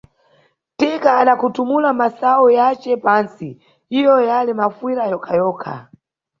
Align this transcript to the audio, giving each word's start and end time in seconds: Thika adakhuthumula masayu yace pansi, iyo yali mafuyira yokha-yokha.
Thika 0.77 1.09
adakhuthumula 1.21 1.89
masayu 1.99 2.47
yace 2.59 2.91
pansi, 3.05 3.49
iyo 3.99 4.15
yali 4.29 4.51
mafuyira 4.59 5.03
yokha-yokha. 5.11 5.73